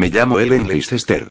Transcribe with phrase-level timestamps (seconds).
[0.00, 1.28] Me llamo Ellen Leicester.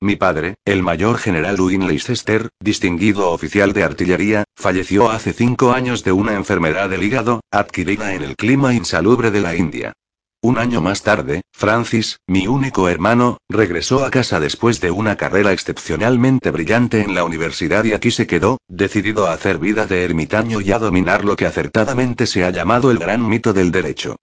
[0.00, 6.04] Mi padre, el mayor general Win Leicester, distinguido oficial de artillería, falleció hace cinco años
[6.04, 9.92] de una enfermedad del hígado, adquirida en el clima insalubre de la India.
[10.40, 15.52] Un año más tarde, Francis, mi único hermano, regresó a casa después de una carrera
[15.52, 20.60] excepcionalmente brillante en la universidad y aquí se quedó, decidido a hacer vida de ermitaño
[20.60, 24.14] y a dominar lo que acertadamente se ha llamado el gran mito del derecho.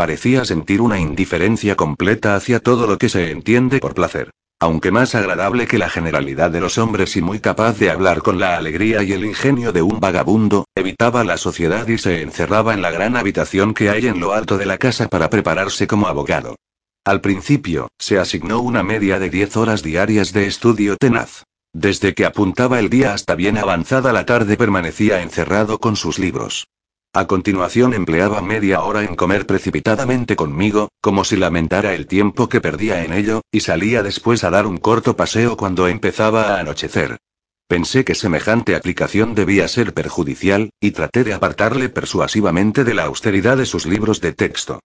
[0.00, 4.30] Parecía sentir una indiferencia completa hacia todo lo que se entiende por placer.
[4.58, 8.38] Aunque más agradable que la generalidad de los hombres y muy capaz de hablar con
[8.38, 12.80] la alegría y el ingenio de un vagabundo, evitaba la sociedad y se encerraba en
[12.80, 16.56] la gran habitación que hay en lo alto de la casa para prepararse como abogado.
[17.04, 21.44] Al principio, se asignó una media de 10 horas diarias de estudio tenaz.
[21.74, 26.68] Desde que apuntaba el día hasta bien avanzada la tarde permanecía encerrado con sus libros.
[27.12, 32.60] A continuación empleaba media hora en comer precipitadamente conmigo, como si lamentara el tiempo que
[32.60, 37.18] perdía en ello, y salía después a dar un corto paseo cuando empezaba a anochecer.
[37.66, 43.56] Pensé que semejante aplicación debía ser perjudicial, y traté de apartarle persuasivamente de la austeridad
[43.56, 44.78] de sus libros de texto.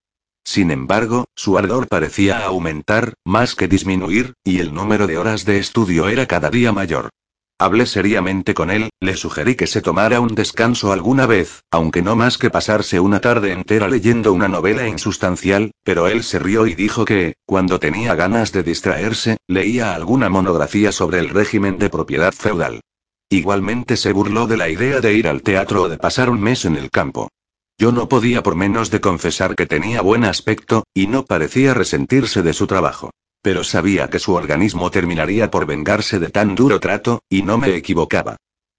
[0.44, 5.60] Sin embargo, su ardor parecía aumentar, más que disminuir, y el número de horas de
[5.60, 7.12] estudio era cada día mayor.
[7.58, 12.18] Hablé seriamente con él, le sugerí que se tomara un descanso alguna vez, aunque no
[12.18, 16.76] más que pasarse una tarde entera leyendo una novela insustancial, pero él se rió y
[16.76, 22.34] dijo que, cuando tenía ganas de distraerse, leía alguna monografía sobre el régimen de propiedad
[22.34, 22.82] feudal.
[23.30, 26.66] Igualmente se burló de la idea de ir al teatro o de pasar un mes
[26.66, 27.30] en el campo.
[27.78, 32.42] Yo no podía por menos de confesar que tenía buen aspecto, y no parecía resentirse
[32.42, 33.12] de su trabajo.
[33.46, 37.76] Pero sabía que su organismo terminaría por vengarse de tan duro trato, y no me
[37.76, 38.38] equivocaba.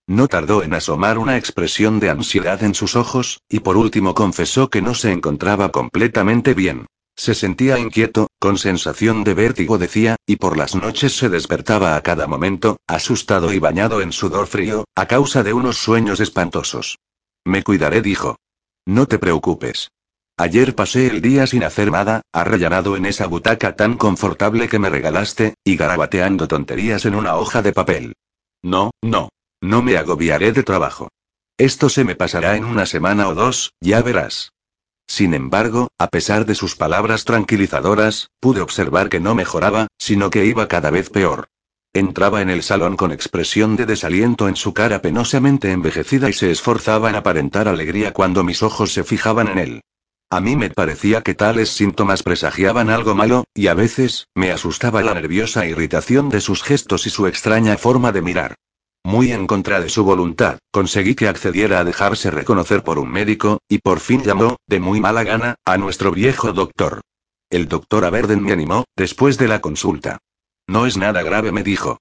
[0.08, 4.68] No tardó en asomar una expresión de ansiedad en sus ojos, y por último confesó
[4.68, 6.86] que no se encontraba completamente bien.
[7.14, 12.02] Se sentía inquieto, con sensación de vértigo decía, y por las noches se despertaba a
[12.02, 16.98] cada momento, asustado y bañado en sudor frío, a causa de unos sueños espantosos.
[17.44, 18.34] Me cuidaré, dijo.
[18.84, 19.90] No te preocupes.
[20.38, 24.90] Ayer pasé el día sin hacer nada, arrellanado en esa butaca tan confortable que me
[24.90, 28.12] regalaste, y garabateando tonterías en una hoja de papel.
[28.62, 29.30] No, no.
[29.62, 31.08] No me agobiaré de trabajo.
[31.56, 34.52] Esto se me pasará en una semana o dos, ya verás.
[35.08, 40.44] Sin embargo, a pesar de sus palabras tranquilizadoras, pude observar que no mejoraba, sino que
[40.44, 41.48] iba cada vez peor.
[41.94, 46.50] Entraba en el salón con expresión de desaliento en su cara penosamente envejecida y se
[46.50, 49.80] esforzaba en aparentar alegría cuando mis ojos se fijaban en él.
[50.28, 55.00] A mí me parecía que tales síntomas presagiaban algo malo, y a veces, me asustaba
[55.02, 58.56] la nerviosa irritación de sus gestos y su extraña forma de mirar.
[59.04, 63.60] Muy en contra de su voluntad, conseguí que accediera a dejarse reconocer por un médico,
[63.68, 67.02] y por fin llamó, de muy mala gana, a nuestro viejo doctor.
[67.48, 70.18] El doctor Averden me animó, después de la consulta.
[70.66, 71.98] No es nada grave, me dijo.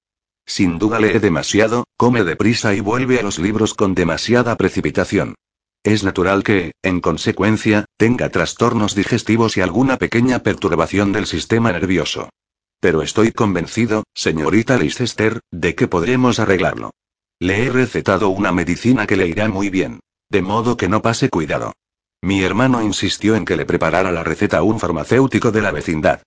[0.47, 5.35] Sin duda lee demasiado, come deprisa y vuelve a los libros con demasiada precipitación.
[5.85, 12.29] Es natural que, en consecuencia, tenga trastornos digestivos y alguna pequeña perturbación del sistema nervioso.
[12.79, 16.89] Pero estoy convencido, señorita Leicester, de que podremos arreglarlo.
[17.39, 19.99] Le he recetado una medicina que le irá muy bien.
[20.27, 21.73] De modo que no pase cuidado.
[22.19, 26.23] Mi hermano insistió en que le preparara la receta a un farmacéutico de la vecindad.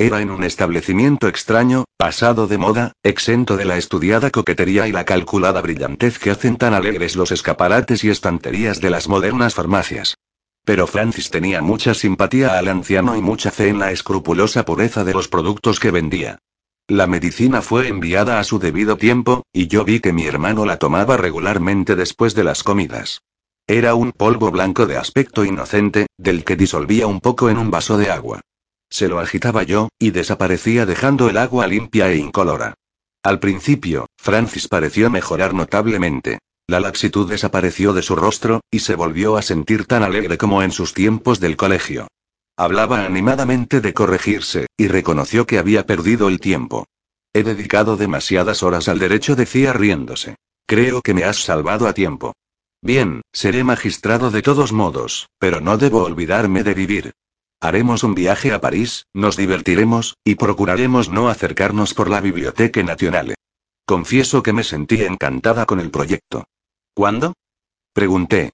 [0.00, 5.04] Era en un establecimiento extraño, pasado de moda, exento de la estudiada coquetería y la
[5.04, 10.14] calculada brillantez que hacen tan alegres los escaparates y estanterías de las modernas farmacias.
[10.64, 15.12] Pero Francis tenía mucha simpatía al anciano y mucha fe en la escrupulosa pureza de
[15.12, 16.38] los productos que vendía.
[16.88, 20.78] La medicina fue enviada a su debido tiempo, y yo vi que mi hermano la
[20.78, 23.20] tomaba regularmente después de las comidas.
[23.66, 27.98] Era un polvo blanco de aspecto inocente, del que disolvía un poco en un vaso
[27.98, 28.40] de agua.
[28.90, 32.74] Se lo agitaba yo, y desaparecía dejando el agua limpia e incolora.
[33.22, 36.38] Al principio, Francis pareció mejorar notablemente.
[36.66, 40.72] La laxitud desapareció de su rostro, y se volvió a sentir tan alegre como en
[40.72, 42.08] sus tiempos del colegio.
[42.56, 46.86] Hablaba animadamente de corregirse, y reconoció que había perdido el tiempo.
[47.32, 50.36] He dedicado demasiadas horas al derecho, decía riéndose.
[50.66, 52.34] Creo que me has salvado a tiempo.
[52.82, 57.12] Bien, seré magistrado de todos modos, pero no debo olvidarme de vivir.
[57.62, 63.34] Haremos un viaje a París, nos divertiremos, y procuraremos no acercarnos por la Biblioteca Nacional.
[63.84, 66.44] Confieso que me sentí encantada con el proyecto.
[66.94, 67.34] ¿Cuándo?
[67.92, 68.52] Pregunté.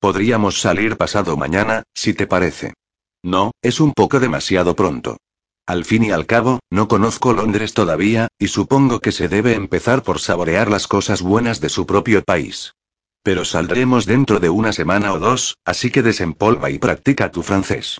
[0.00, 2.74] Podríamos salir pasado mañana, si te parece.
[3.22, 5.18] No, es un poco demasiado pronto.
[5.66, 10.02] Al fin y al cabo, no conozco Londres todavía, y supongo que se debe empezar
[10.02, 12.74] por saborear las cosas buenas de su propio país.
[13.22, 17.98] Pero saldremos dentro de una semana o dos, así que desempolva y practica tu francés.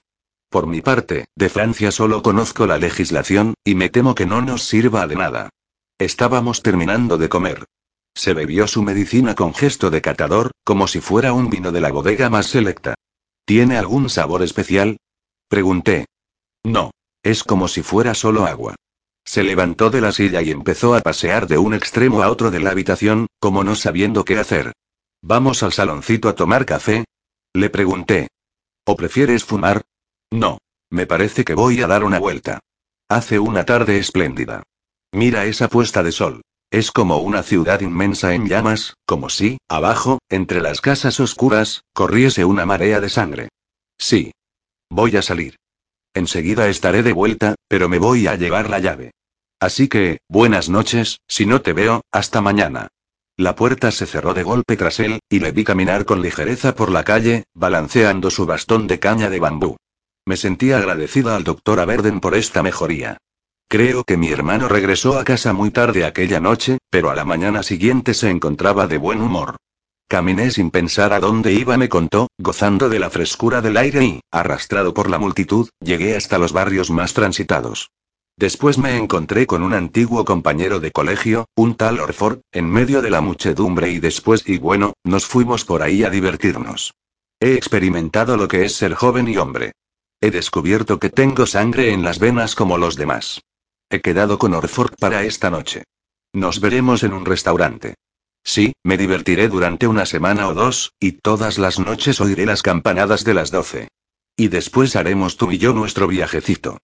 [0.50, 4.64] Por mi parte, de Francia solo conozco la legislación, y me temo que no nos
[4.64, 5.48] sirva de nada.
[5.96, 7.66] Estábamos terminando de comer.
[8.16, 11.92] Se bebió su medicina con gesto de catador, como si fuera un vino de la
[11.92, 12.94] bodega más selecta.
[13.44, 14.96] ¿Tiene algún sabor especial?
[15.48, 16.06] Pregunté.
[16.64, 16.90] No.
[17.22, 18.74] Es como si fuera solo agua.
[19.24, 22.58] Se levantó de la silla y empezó a pasear de un extremo a otro de
[22.60, 24.72] la habitación, como no sabiendo qué hacer.
[25.22, 27.04] ¿Vamos al saloncito a tomar café?
[27.52, 28.28] Le pregunté.
[28.86, 29.82] ¿O prefieres fumar?
[30.30, 30.58] No.
[30.92, 32.58] Me parece que voy a dar una vuelta.
[33.08, 34.64] Hace una tarde espléndida.
[35.12, 36.42] Mira esa puesta de sol.
[36.70, 42.44] Es como una ciudad inmensa en llamas, como si, abajo, entre las casas oscuras, corriese
[42.44, 43.48] una marea de sangre.
[43.98, 44.32] Sí.
[44.88, 45.56] Voy a salir.
[46.14, 49.12] Enseguida estaré de vuelta, pero me voy a llevar la llave.
[49.60, 52.88] Así que, buenas noches, si no te veo, hasta mañana.
[53.36, 56.90] La puerta se cerró de golpe tras él, y le vi caminar con ligereza por
[56.90, 59.76] la calle, balanceando su bastón de caña de bambú.
[60.30, 63.16] Me sentí agradecida al doctor Averden por esta mejoría.
[63.68, 67.64] Creo que mi hermano regresó a casa muy tarde aquella noche, pero a la mañana
[67.64, 69.56] siguiente se encontraba de buen humor.
[70.06, 74.20] Caminé sin pensar a dónde iba, me contó, gozando de la frescura del aire y,
[74.30, 77.90] arrastrado por la multitud, llegué hasta los barrios más transitados.
[78.36, 83.10] Después me encontré con un antiguo compañero de colegio, un tal Orford, en medio de
[83.10, 86.94] la muchedumbre y después y bueno, nos fuimos por ahí a divertirnos.
[87.40, 89.72] He experimentado lo que es ser joven y hombre.
[90.20, 93.42] He descubierto que tengo sangre en las venas como los demás.
[93.88, 95.84] He quedado con Orford para esta noche.
[96.32, 97.94] Nos veremos en un restaurante.
[98.44, 103.24] Sí, me divertiré durante una semana o dos, y todas las noches oiré las campanadas
[103.24, 103.88] de las doce.
[104.36, 106.78] Y después haremos tú y yo nuestro viajecito.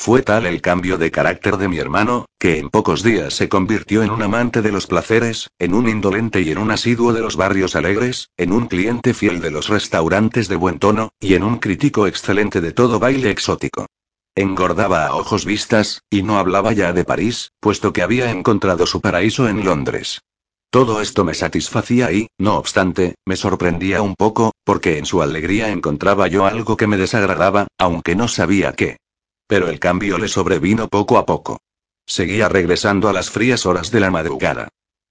[0.00, 4.04] Fue tal el cambio de carácter de mi hermano, que en pocos días se convirtió
[4.04, 7.34] en un amante de los placeres, en un indolente y en un asiduo de los
[7.34, 11.58] barrios alegres, en un cliente fiel de los restaurantes de buen tono, y en un
[11.58, 13.86] crítico excelente de todo baile exótico.
[14.36, 19.00] Engordaba a ojos vistas, y no hablaba ya de París, puesto que había encontrado su
[19.00, 20.20] paraíso en Londres.
[20.70, 25.70] Todo esto me satisfacía y, no obstante, me sorprendía un poco, porque en su alegría
[25.70, 28.96] encontraba yo algo que me desagradaba, aunque no sabía qué.
[29.48, 31.58] Pero el cambio le sobrevino poco a poco.
[32.06, 34.68] Seguía regresando a las frías horas de la madrugada.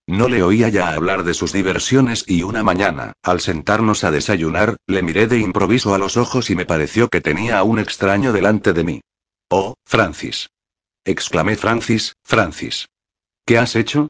[0.07, 4.77] No le oía ya hablar de sus diversiones y una mañana, al sentarnos a desayunar,
[4.87, 8.31] le miré de improviso a los ojos y me pareció que tenía a un extraño
[8.31, 9.01] delante de mí.
[9.49, 10.49] Oh, Francis.
[11.03, 12.85] exclamé Francis, Francis.
[13.45, 14.07] ¿Qué has hecho?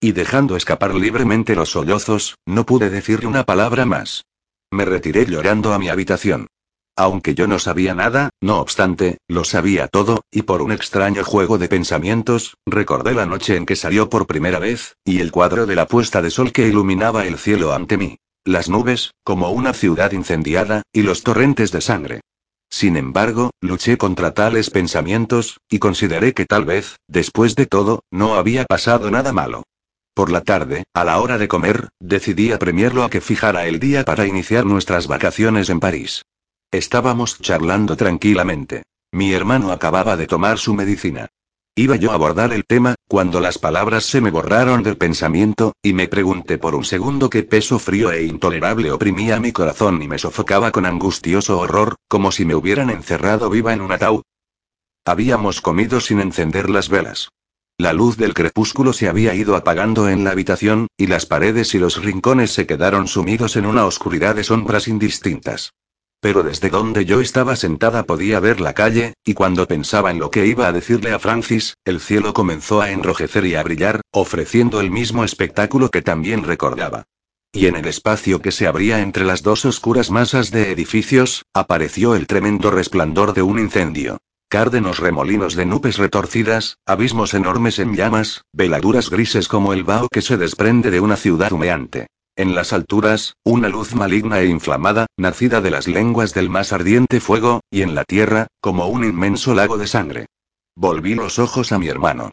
[0.00, 4.24] Y dejando escapar libremente los sollozos, no pude decirle una palabra más.
[4.70, 6.48] Me retiré llorando a mi habitación.
[6.96, 11.56] Aunque yo no sabía nada, no obstante, lo sabía todo, y por un extraño juego
[11.56, 15.74] de pensamientos, recordé la noche en que salió por primera vez, y el cuadro de
[15.74, 18.18] la puesta de sol que iluminaba el cielo ante mí.
[18.44, 22.20] Las nubes, como una ciudad incendiada, y los torrentes de sangre.
[22.68, 28.34] Sin embargo, luché contra tales pensamientos, y consideré que tal vez, después de todo, no
[28.34, 29.62] había pasado nada malo.
[30.14, 34.04] Por la tarde, a la hora de comer, decidí apremiarlo a que fijara el día
[34.04, 36.22] para iniciar nuestras vacaciones en París.
[36.72, 38.84] Estábamos charlando tranquilamente.
[39.12, 41.28] Mi hermano acababa de tomar su medicina.
[41.76, 45.92] Iba yo a abordar el tema, cuando las palabras se me borraron del pensamiento, y
[45.92, 50.18] me pregunté por un segundo qué peso frío e intolerable oprimía mi corazón y me
[50.18, 54.22] sofocaba con angustioso horror, como si me hubieran encerrado viva en un ataúd.
[55.04, 57.28] Habíamos comido sin encender las velas.
[57.76, 61.78] La luz del crepúsculo se había ido apagando en la habitación, y las paredes y
[61.78, 65.74] los rincones se quedaron sumidos en una oscuridad de sombras indistintas.
[66.22, 70.30] Pero desde donde yo estaba sentada podía ver la calle, y cuando pensaba en lo
[70.30, 74.80] que iba a decirle a Francis, el cielo comenzó a enrojecer y a brillar, ofreciendo
[74.80, 77.02] el mismo espectáculo que también recordaba.
[77.50, 82.14] Y en el espacio que se abría entre las dos oscuras masas de edificios, apareció
[82.14, 84.18] el tremendo resplandor de un incendio.
[84.48, 90.22] Cárdenos remolinos de nubes retorcidas, abismos enormes en llamas, veladuras grises como el vaho que
[90.22, 92.06] se desprende de una ciudad humeante.
[92.34, 97.20] En las alturas, una luz maligna e inflamada, nacida de las lenguas del más ardiente
[97.20, 100.26] fuego, y en la tierra, como un inmenso lago de sangre.
[100.74, 102.30] Volví los ojos a mi hermano.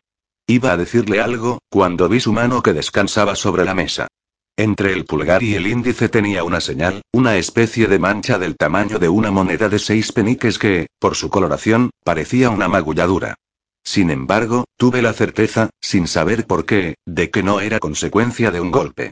[0.47, 4.07] Iba a decirle algo, cuando vi su mano que descansaba sobre la mesa.
[4.55, 8.99] Entre el pulgar y el índice tenía una señal, una especie de mancha del tamaño
[8.99, 13.35] de una moneda de seis peniques que, por su coloración, parecía una magulladura.
[13.83, 18.61] Sin embargo, tuve la certeza, sin saber por qué, de que no era consecuencia de
[18.61, 19.11] un golpe.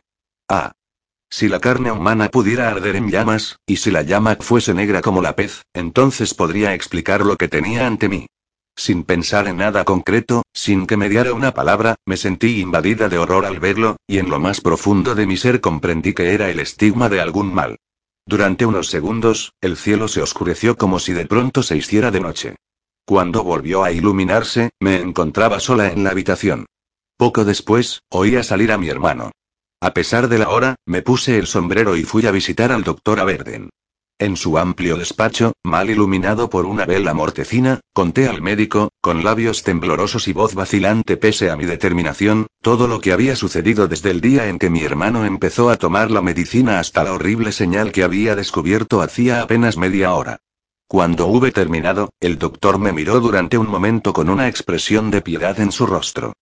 [0.50, 0.72] Ah.
[1.30, 5.22] Si la carne humana pudiera arder en llamas, y si la llama fuese negra como
[5.22, 8.27] la pez, entonces podría explicar lo que tenía ante mí.
[8.77, 13.18] Sin pensar en nada concreto, sin que me diera una palabra, me sentí invadida de
[13.18, 16.60] horror al verlo, y en lo más profundo de mi ser comprendí que era el
[16.60, 17.77] estigma de algún mal.
[18.25, 22.56] Durante unos segundos, el cielo se oscureció como si de pronto se hiciera de noche.
[23.06, 26.66] Cuando volvió a iluminarse, me encontraba sola en la habitación.
[27.18, 29.32] Poco después, oía salir a mi hermano.
[29.79, 33.19] A pesar de la hora, me puse el sombrero y fui a visitar al doctor
[33.19, 33.69] Averden.
[34.19, 39.62] En su amplio despacho, mal iluminado por una vela mortecina, conté al médico, con labios
[39.62, 44.19] temblorosos y voz vacilante pese a mi determinación, todo lo que había sucedido desde el
[44.19, 48.03] día en que mi hermano empezó a tomar la medicina hasta la horrible señal que
[48.03, 50.39] había descubierto hacía apenas media hora.
[50.88, 55.60] Cuando hube terminado, el doctor me miró durante un momento con una expresión de piedad
[55.60, 56.34] en su rostro.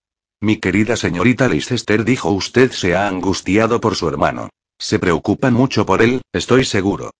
[0.41, 4.49] Mi querida señorita Leicester dijo usted se ha angustiado por su hermano.
[4.77, 7.11] Se preocupa mucho por él, estoy seguro.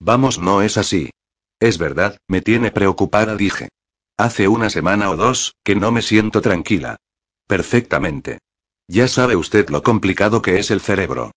[0.00, 1.10] Vamos, no es así.
[1.60, 3.68] Es verdad, me tiene preocupada, dije.
[4.16, 6.96] Hace una semana o dos, que no me siento tranquila.
[7.46, 8.38] Perfectamente.
[8.88, 11.32] Ya sabe usted lo complicado que es el cerebro.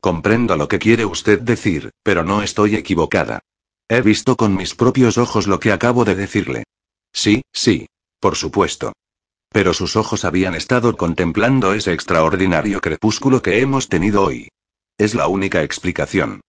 [0.00, 3.40] Comprendo lo que quiere usted decir, pero no estoy equivocada.
[3.88, 6.64] He visto con mis propios ojos lo que acabo de decirle.
[7.12, 7.86] Sí, sí.
[8.20, 8.92] Por supuesto.
[9.52, 14.48] Pero sus ojos habían estado contemplando ese extraordinario crepúsculo que hemos tenido hoy.
[14.98, 16.40] Es la única explicación.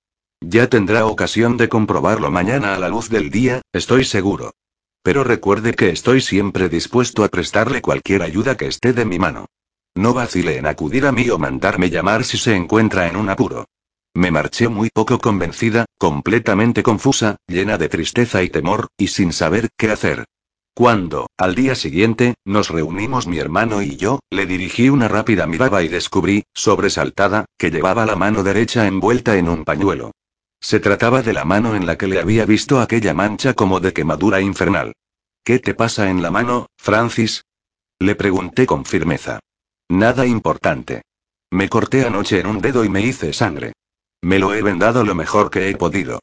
[0.42, 4.54] Ya tendrá ocasión de comprobarlo mañana a la luz del día, estoy seguro.
[5.02, 9.48] Pero recuerde que estoy siempre dispuesto a prestarle cualquier ayuda que esté de mi mano.
[9.96, 13.66] No vacile en acudir a mí o mandarme llamar si se encuentra en un apuro.
[14.16, 19.70] Me marché muy poco convencida, completamente confusa, llena de tristeza y temor, y sin saber
[19.78, 20.26] qué hacer.
[20.76, 25.84] Cuando, al día siguiente, nos reunimos mi hermano y yo, le dirigí una rápida mirada
[25.84, 30.14] y descubrí, sobresaltada, que llevaba la mano derecha envuelta en un pañuelo.
[30.60, 33.94] Se trataba de la mano en la que le había visto aquella mancha como de
[33.94, 34.94] quemadura infernal.
[35.44, 37.44] ¿Qué te pasa en la mano, Francis?
[38.00, 39.40] Le pregunté con firmeza.
[39.90, 41.04] Nada importante.
[41.52, 43.74] Me corté anoche en un dedo y me hice sangre.
[44.24, 46.20] Me lo he vendado lo mejor que he podido.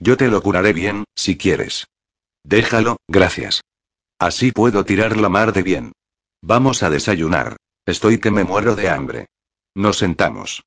[0.00, 1.86] Yo te lo curaré bien, si quieres.
[2.42, 3.60] Déjalo, gracias.
[4.22, 5.92] Así puedo tirar la mar de bien.
[6.42, 7.56] Vamos a desayunar.
[7.84, 9.26] Estoy que me muero de hambre.
[9.74, 10.62] Nos sentamos.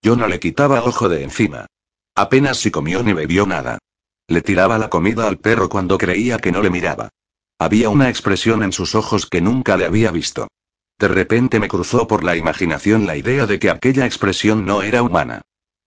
[0.00, 1.66] Yo no le quitaba ojo de encima.
[2.14, 3.76] Apenas si comió ni bebió nada.
[4.26, 7.10] Le tiraba la comida al perro cuando creía que no le miraba.
[7.58, 10.48] Había una expresión en sus ojos que nunca le había visto.
[10.98, 15.02] De repente me cruzó por la imaginación la idea de que aquella expresión no era
[15.02, 15.42] humana.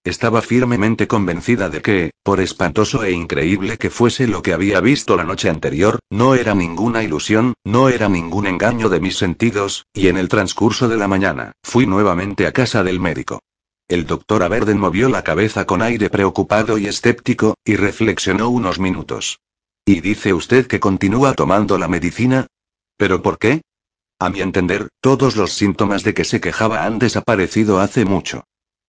[0.08, 5.18] Estaba firmemente convencida de que, por espantoso e increíble que fuese lo que había visto
[5.18, 10.08] la noche anterior, no era ninguna ilusión, no era ningún engaño de mis sentidos, y
[10.08, 13.42] en el transcurso de la mañana, fui nuevamente a casa del médico.
[13.90, 19.42] El doctor Averden movió la cabeza con aire preocupado y escéptico, y reflexionó unos minutos.
[19.84, 22.48] ¿Y dice usted que continúa tomando la medicina?
[22.96, 23.62] ¿Pero por qué?
[24.20, 28.46] A mi entender, todos los síntomas de que se quejaba han desaparecido hace mucho.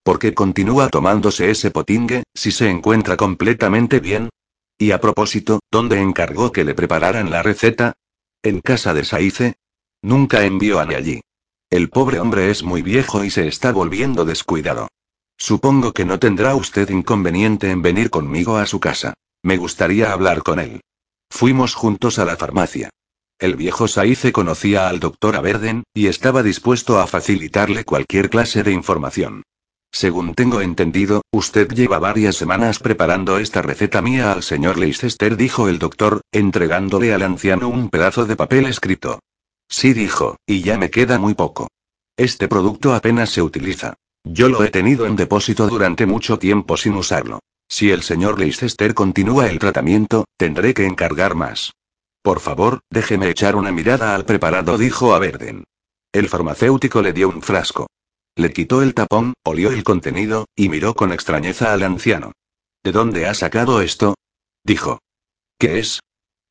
[0.09, 4.31] ¿Por qué continúa tomándose ese potingue, si se encuentra completamente bien?
[4.79, 7.93] Y a propósito, ¿dónde encargó que le prepararan la receta?
[8.43, 9.57] ¿En casa de Saice?
[10.01, 11.21] Nunca envió a ni allí.
[11.69, 14.89] El pobre hombre es muy viejo y se está volviendo descuidado.
[15.37, 19.13] Supongo que no tendrá usted inconveniente en venir conmigo a su casa.
[19.43, 20.81] Me gustaría hablar con él.
[21.29, 22.89] Fuimos juntos a la farmacia.
[23.39, 28.73] El viejo Saice conocía al doctor Averden, y estaba dispuesto a facilitarle cualquier clase de
[28.73, 29.43] información.
[29.91, 35.69] Según tengo entendido, usted lleva varias semanas preparando esta receta mía al señor Leicester, dijo
[35.69, 39.21] el doctor, entregándole al anciano un pedazo de papel escrito.
[39.69, 41.69] Sí dijo, y ya me queda muy poco.
[42.17, 43.95] Este producto apenas se utiliza.
[44.25, 47.41] Yo lo he tenido en depósito durante mucho tiempo sin usarlo.
[47.69, 51.73] Si el señor Leicester continúa el tratamiento, tendré que encargar más.
[52.23, 55.65] Por favor, déjeme echar una mirada al preparado, dijo a Verden.
[56.13, 57.87] El farmacéutico le dio un frasco.
[58.39, 62.31] Le quitó el tapón, olió el contenido, y miró con extrañeza al anciano.
[62.85, 64.15] ¿De dónde ha sacado esto?
[64.63, 65.01] dijo.
[65.59, 65.99] ¿Qué es?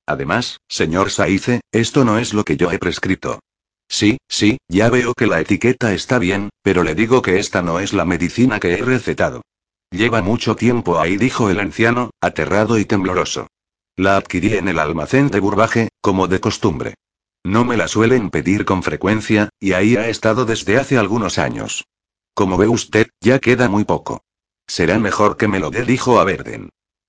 [0.06, 3.40] Además, señor Saice, esto no es lo que yo he prescrito.
[3.88, 7.80] Sí, sí, ya veo que la etiqueta está bien, pero le digo que esta no
[7.80, 9.44] es la medicina que he recetado.
[9.90, 13.48] Lleva mucho tiempo ahí, dijo el anciano, aterrado y tembloroso.
[13.96, 16.96] La adquirí en el almacén de Burbaje, como de costumbre.
[17.48, 21.86] No me la suelen pedir con frecuencia, y ahí ha estado desde hace algunos años.
[22.34, 24.22] Como ve usted, ya queda muy poco.
[24.68, 26.26] Será mejor que me lo dé, dijo a.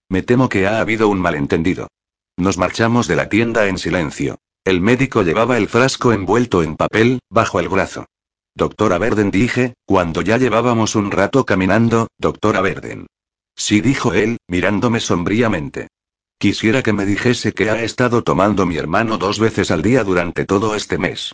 [0.09, 1.89] Me temo que ha habido un malentendido.
[2.37, 4.39] Nos marchamos de la tienda en silencio.
[4.65, 8.07] El médico llevaba el frasco envuelto en papel, bajo el brazo.
[8.55, 13.09] Doctora Verden dije, cuando ya llevábamos un rato caminando, doctora Verden.
[13.57, 15.89] Sí dijo él, mirándome sombríamente.
[16.39, 20.45] Quisiera que me dijese que ha estado tomando mi hermano dos veces al día durante
[20.45, 21.33] todo este mes.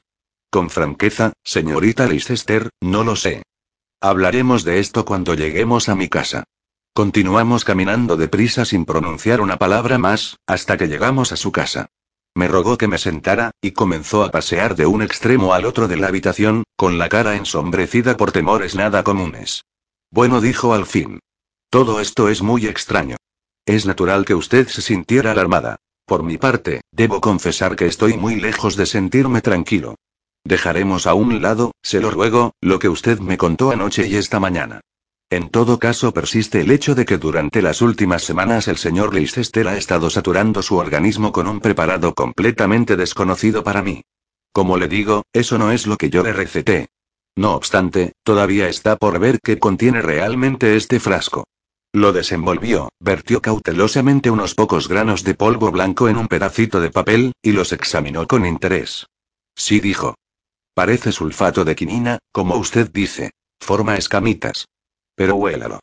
[0.50, 3.42] Con franqueza, señorita Leicester, no lo sé.
[4.00, 6.44] Hablaremos de esto cuando lleguemos a mi casa.
[6.94, 11.90] Continuamos caminando deprisa sin pronunciar una palabra más, hasta que llegamos a su casa.
[12.34, 15.99] Me rogó que me sentara, y comenzó a pasear de un extremo al otro de
[15.99, 19.64] la habitación, con la cara ensombrecida por temores nada comunes.
[20.11, 21.20] Bueno, dijo al fin.
[21.68, 23.16] Todo esto es muy extraño.
[23.66, 25.76] Es natural que usted se sintiera alarmada.
[26.06, 29.94] Por mi parte, debo confesar que estoy muy lejos de sentirme tranquilo.
[30.44, 34.38] Dejaremos a un lado, se lo ruego, lo que usted me contó anoche y esta
[34.38, 34.80] mañana.
[35.30, 39.66] En todo caso persiste el hecho de que durante las últimas semanas el señor Leicester
[39.66, 44.02] ha estado saturando su organismo con un preparado completamente desconocido para mí.
[44.52, 46.88] Como le digo, eso no es lo que yo le receté.
[47.35, 51.44] No obstante, todavía está por ver qué contiene realmente este frasco.
[51.94, 57.34] Lo desenvolvió, vertió cautelosamente unos pocos granos de polvo blanco en un pedacito de papel,
[57.40, 59.06] y los examinó con interés.
[59.54, 60.16] Sí dijo.
[60.74, 63.30] Parece sulfato de quinina, como usted dice.
[63.60, 64.66] Forma escamitas.
[65.14, 65.78] Pero huélalo.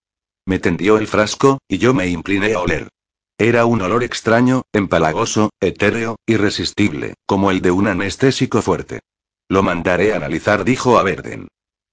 [0.45, 2.89] Me tendió el frasco, y yo me incliné a oler.
[3.37, 8.99] Era un olor extraño, empalagoso, etéreo, irresistible, como el de un anestésico fuerte.
[9.47, 11.47] Lo mandaré a analizar, dijo a Verden.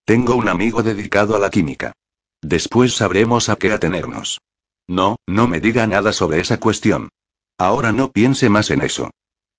[0.04, 1.92] Tengo un amigo dedicado a la química.
[2.42, 4.40] Después sabremos a qué atenernos.
[4.86, 7.10] No, no me diga nada sobre esa cuestión.
[7.58, 9.10] Ahora no piense más en eso.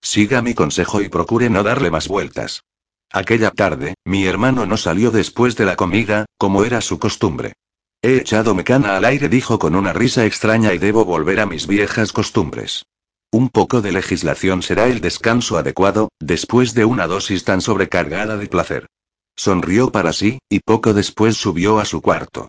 [0.02, 2.64] Siga mi consejo y procure no darle más vueltas.
[3.12, 7.54] Aquella tarde, mi hermano no salió después de la comida, como era su costumbre.
[8.02, 11.68] He echado mecana al aire, dijo con una risa extraña, y debo volver a mis
[11.68, 12.86] viejas costumbres.
[13.32, 18.48] Un poco de legislación será el descanso adecuado, después de una dosis tan sobrecargada de
[18.48, 18.88] placer.
[19.36, 22.48] Sonrió para sí, y poco después subió a su cuarto.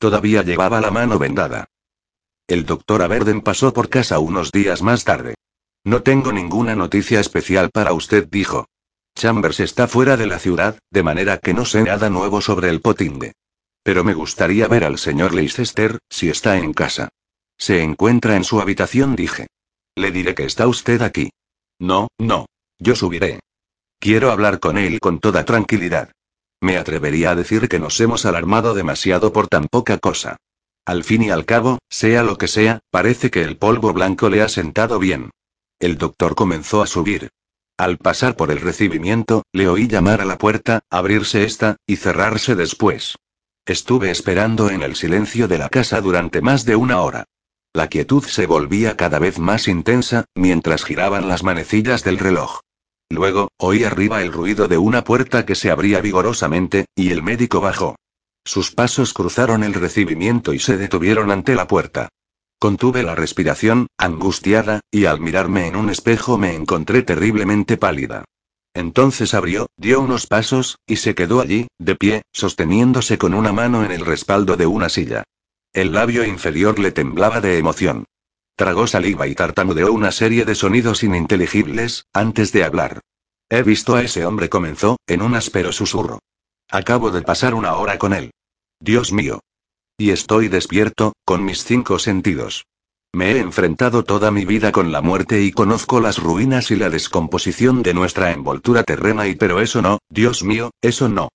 [0.00, 1.66] Todavía llevaba la mano vendada.
[2.48, 5.34] El doctor Averden pasó por casa unos días más tarde.
[5.84, 8.66] No tengo ninguna noticia especial para usted, dijo.
[9.14, 12.80] Chambers está fuera de la ciudad, de manera que no sé nada nuevo sobre el
[12.80, 13.34] potinde.
[13.82, 17.10] Pero me gustaría ver al señor Leicester, si está en casa.
[17.58, 19.48] Se encuentra en su habitación, dije.
[19.96, 21.30] Le diré que está usted aquí.
[21.78, 22.46] No, no.
[22.78, 23.40] Yo subiré.
[23.98, 26.10] Quiero hablar con él con toda tranquilidad.
[26.60, 30.36] Me atrevería a decir que nos hemos alarmado demasiado por tan poca cosa.
[30.84, 34.42] Al fin y al cabo, sea lo que sea, parece que el polvo blanco le
[34.42, 35.30] ha sentado bien.
[35.78, 37.30] El doctor comenzó a subir.
[37.78, 42.54] Al pasar por el recibimiento, le oí llamar a la puerta, abrirse esta, y cerrarse
[42.54, 43.16] después.
[43.64, 47.24] Estuve esperando en el silencio de la casa durante más de una hora.
[47.72, 52.60] La quietud se volvía cada vez más intensa, mientras giraban las manecillas del reloj.
[53.10, 57.60] Luego, oí arriba el ruido de una puerta que se abría vigorosamente, y el médico
[57.60, 57.96] bajó.
[58.44, 62.08] Sus pasos cruzaron el recibimiento y se detuvieron ante la puerta.
[62.58, 68.24] Contuve la respiración, angustiada, y al mirarme en un espejo me encontré terriblemente pálida.
[68.74, 73.84] Entonces abrió, dio unos pasos, y se quedó allí, de pie, sosteniéndose con una mano
[73.84, 75.24] en el respaldo de una silla.
[75.72, 78.04] El labio inferior le temblaba de emoción.
[78.60, 83.00] Tragó saliva y tartamudeó una serie de sonidos ininteligibles, antes de hablar.
[83.48, 86.18] He visto a ese hombre, comenzó, en un áspero susurro.
[86.70, 88.32] Acabo de pasar una hora con él.
[88.78, 89.40] Dios mío.
[89.96, 92.66] Y estoy despierto, con mis cinco sentidos.
[93.14, 96.90] Me he enfrentado toda mi vida con la muerte y conozco las ruinas y la
[96.90, 101.30] descomposición de nuestra envoltura terrena y pero eso no, Dios mío, eso no.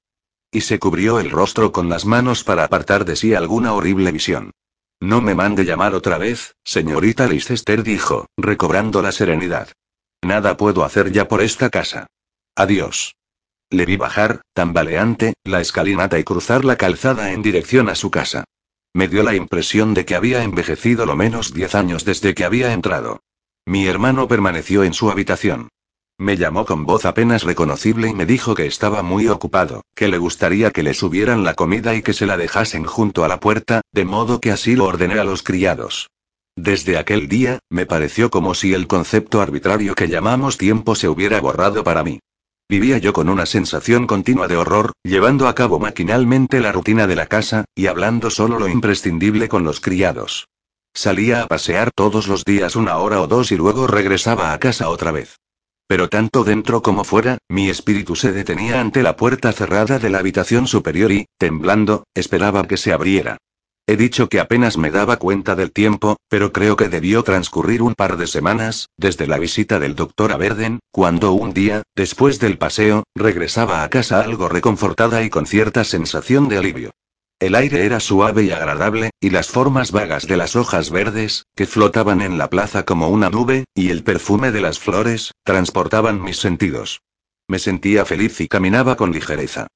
[0.51, 4.51] Y se cubrió el rostro con las manos para apartar de sí alguna horrible visión.
[4.99, 9.69] No me mande llamar otra vez, señorita Leicester dijo, recobrando la serenidad.
[10.23, 12.07] Nada puedo hacer ya por esta casa.
[12.55, 13.15] Adiós.
[13.69, 18.45] Le vi bajar, tambaleante, la escalinata y cruzar la calzada en dirección a su casa.
[18.93, 22.71] Me dio la impresión de que había envejecido lo menos diez años desde que había
[22.71, 23.19] entrado.
[23.65, 25.69] Mi hermano permaneció en su habitación.
[26.17, 30.17] Me llamó con voz apenas reconocible y me dijo que estaba muy ocupado, que le
[30.17, 33.81] gustaría que le subieran la comida y que se la dejasen junto a la puerta,
[33.91, 36.09] de modo que así lo ordené a los criados.
[36.55, 41.41] Desde aquel día, me pareció como si el concepto arbitrario que llamamos tiempo se hubiera
[41.41, 42.19] borrado para mí.
[42.69, 47.17] Vivía yo con una sensación continua de horror, llevando a cabo maquinalmente la rutina de
[47.17, 50.47] la casa, y hablando solo lo imprescindible con los criados.
[50.93, 54.87] Salía a pasear todos los días una hora o dos y luego regresaba a casa
[54.87, 55.35] otra vez.
[55.87, 60.19] Pero tanto dentro como fuera, mi espíritu se detenía ante la puerta cerrada de la
[60.19, 63.37] habitación superior y, temblando, esperaba que se abriera.
[63.87, 67.93] He dicho que apenas me daba cuenta del tiempo, pero creo que debió transcurrir un
[67.93, 72.57] par de semanas, desde la visita del doctor a Verden, cuando un día, después del
[72.57, 76.91] paseo, regresaba a casa algo reconfortada y con cierta sensación de alivio.
[77.39, 81.65] El aire era suave y agradable, y las formas vagas de las hojas verdes, que
[81.65, 86.37] flotaban en la plaza como una nube, y el perfume de las flores, transportaban mis
[86.37, 87.01] sentidos.
[87.47, 89.67] Me sentía feliz y caminaba con ligereza.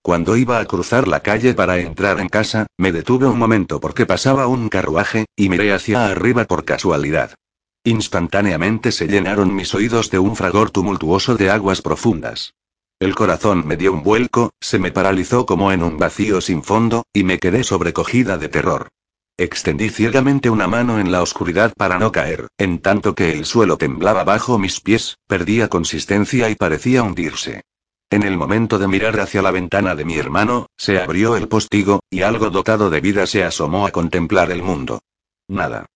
[0.00, 4.06] Cuando iba a cruzar la calle para entrar en casa, me detuve un momento porque
[4.06, 7.34] pasaba un carruaje, y miré hacia arriba por casualidad.
[7.82, 12.54] Instantáneamente se llenaron mis oídos de un fragor tumultuoso de aguas profundas.
[13.00, 17.04] El corazón me dio un vuelco, se me paralizó como en un vacío sin fondo,
[17.12, 18.88] y me quedé sobrecogida de terror.
[19.36, 23.76] Extendí ciegamente una mano en la oscuridad para no caer, en tanto que el suelo
[23.76, 27.62] temblaba bajo mis pies, perdía consistencia y parecía hundirse.
[28.10, 32.00] En el momento de mirar hacia la ventana de mi hermano, se abrió el postigo,
[32.10, 35.02] y algo dotado de vida se asomó a contemplar el mundo.
[35.46, 35.86] Nada.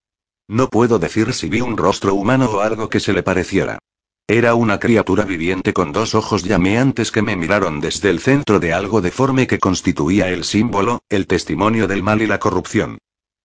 [0.47, 3.81] No puedo decir si vi un rostro humano o algo que se le pareciera.
[4.28, 8.72] Era una criatura viviente con dos ojos llameantes que me miraron desde el centro de
[8.72, 12.98] algo deforme que constituía el símbolo, el testimonio del mal y la corrupción.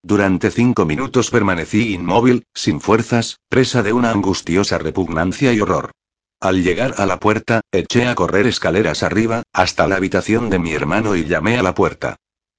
[0.03, 5.91] Durante cinco minutos permanecí inmóvil, sin fuerzas, presa de una angustiosa repugnancia y horror.
[6.39, 10.73] Al llegar a la puerta, eché a correr escaleras arriba, hasta la habitación de mi
[10.73, 12.17] hermano y llamé a la puerta.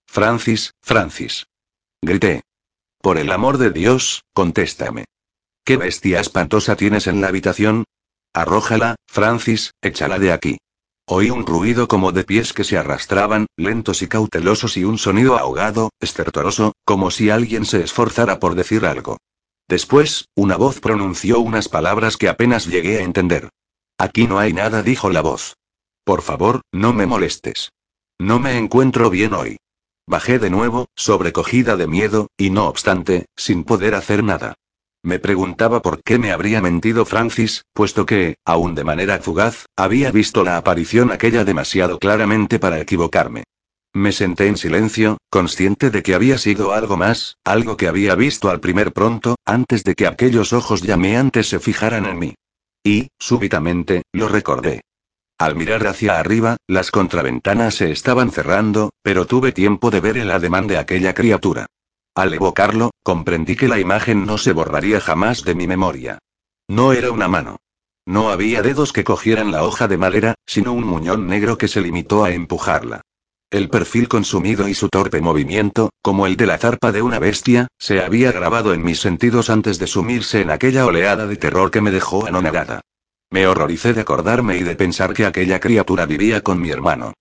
[0.09, 1.47] Francis, Francis.
[2.03, 2.43] Grité.
[3.01, 5.05] Por el amor de Dios, contéstame.
[5.65, 7.85] ¿Qué bestia espantosa tienes en la habitación?
[8.35, 10.59] Arrójala, Francis, échala de aquí.
[11.07, 15.39] Oí un ruido como de pies que se arrastraban, lentos y cautelosos y un sonido
[15.39, 19.17] ahogado, estertoroso, como si alguien se esforzara por decir algo.
[19.69, 23.49] Después, una voz pronunció unas palabras que apenas llegué a entender.
[23.99, 25.57] Aquí no hay nada, dijo la voz.
[26.05, 27.71] Por favor, no me molestes.
[28.19, 29.59] No me encuentro bien hoy.
[30.07, 34.55] Bajé de nuevo, sobrecogida de miedo, y no obstante, sin poder hacer nada.
[35.09, 40.11] Me preguntaba por qué me habría mentido Francis, puesto que, aún de manera fugaz, había
[40.11, 43.45] visto la aparición aquella demasiado claramente para equivocarme.
[43.95, 48.51] Me senté en silencio, consciente de que había sido algo más, algo que había visto
[48.51, 52.35] al primer pronto, antes de que aquellos ojos llameantes se fijaran en mí.
[52.85, 54.83] Y, súbitamente, lo recordé.
[55.39, 60.31] Al mirar hacia arriba, las contraventanas se estaban cerrando, pero tuve tiempo de ver el
[60.31, 61.65] ademán de aquella criatura.
[62.19, 66.19] Al evocarlo, comprendí que la imagen no se borraría jamás de mi memoria.
[66.67, 67.59] No era una mano.
[68.07, 71.81] No había dedos que cogieran la hoja de madera, sino un muñón negro que se
[71.81, 73.03] limitó a empujarla.
[73.53, 77.69] El perfil consumido y su torpe movimiento, como el de la zarpa de una bestia,
[77.79, 81.83] se había grabado en mis sentidos antes de sumirse en aquella oleada de terror que
[81.83, 82.81] me dejó anonadada.
[83.31, 87.13] Me horroricé de acordarme y de pensar que aquella criatura vivía con mi hermano.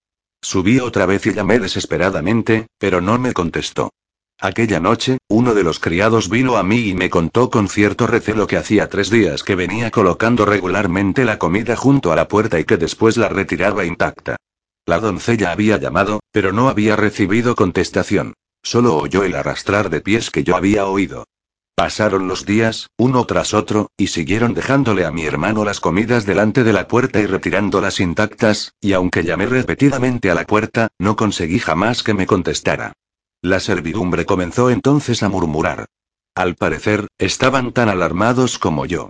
[0.41, 3.91] Subí otra vez y llamé desesperadamente, pero no me contestó.
[4.39, 8.45] Aquella noche, uno de los criados vino a mí y me contó con cierto recelo
[8.45, 12.63] que hacía tres días que venía colocando regularmente la comida junto a la puerta y
[12.63, 14.35] que después la retiraba intacta.
[14.85, 18.35] La doncella había llamado, pero no había recibido contestación.
[18.61, 21.25] Solo oyó el arrastrar de pies que yo había oído.
[21.75, 26.63] Pasaron los días, uno tras otro, y siguieron dejándole a mi hermano las comidas delante
[26.63, 31.57] de la puerta y retirándolas intactas, y aunque llamé repetidamente a la puerta, no conseguí
[31.57, 32.93] jamás que me contestara.
[33.41, 35.85] La servidumbre comenzó entonces a murmurar.
[36.35, 39.09] Al parecer, estaban tan alarmados como yo.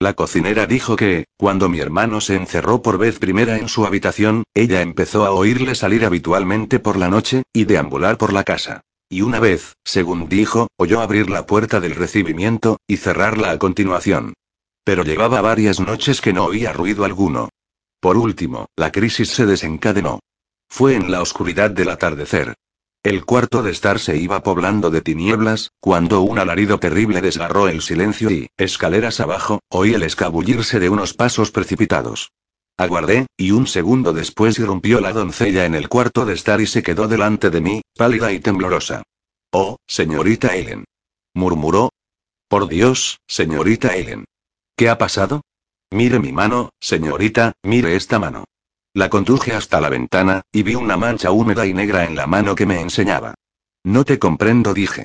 [0.00, 4.44] La cocinera dijo que, cuando mi hermano se encerró por vez primera en su habitación,
[4.54, 8.82] ella empezó a oírle salir habitualmente por la noche, y deambular por la casa.
[9.08, 14.34] Y una vez, según dijo, oyó abrir la puerta del recibimiento, y cerrarla a continuación.
[14.84, 17.48] Pero llevaba varias noches que no oía ruido alguno.
[18.00, 20.20] Por último, la crisis se desencadenó.
[20.68, 22.54] Fue en la oscuridad del atardecer.
[23.04, 27.80] El cuarto de estar se iba poblando de tinieblas, cuando un alarido terrible desgarró el
[27.80, 32.32] silencio y, escaleras abajo, oí el escabullirse de unos pasos precipitados.
[32.76, 36.82] Aguardé, y un segundo después irrumpió la doncella en el cuarto de estar y se
[36.82, 39.04] quedó delante de mí, pálida y temblorosa.
[39.52, 40.84] Oh, señorita Ellen.
[41.34, 41.90] murmuró.
[42.48, 44.24] Por Dios, señorita Ellen.
[44.76, 45.42] ¿Qué ha pasado?
[45.90, 48.44] Mire mi mano, señorita, mire esta mano.
[48.98, 52.56] La conduje hasta la ventana, y vi una mancha húmeda y negra en la mano
[52.56, 53.34] que me enseñaba.
[53.84, 55.04] No te comprendo, dije.